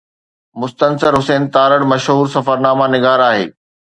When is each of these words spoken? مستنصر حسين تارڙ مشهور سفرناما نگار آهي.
مستنصر 0.59 1.11
حسين 1.19 1.43
تارڙ 1.55 1.79
مشهور 1.91 2.25
سفرناما 2.35 2.85
نگار 2.95 3.19
آهي. 3.29 3.45